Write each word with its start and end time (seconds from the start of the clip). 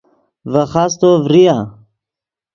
ڤے 0.51 0.63
خاستو 0.71 1.09
ڤریا 1.25 1.55